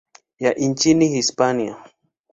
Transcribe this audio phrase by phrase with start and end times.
[0.39, 1.85] ya nchini Hispania.